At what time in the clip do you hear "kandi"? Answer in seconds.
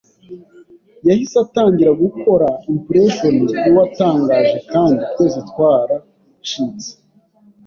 4.71-4.99